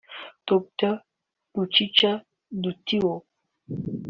Dr 0.47 0.91
Lucica 1.55 2.11
Ditiu 2.61 3.11